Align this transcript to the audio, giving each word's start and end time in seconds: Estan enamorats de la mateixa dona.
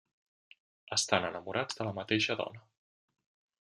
Estan 0.97 1.29
enamorats 1.29 1.81
de 1.81 1.89
la 1.91 1.95
mateixa 2.01 2.41
dona. 2.45 2.67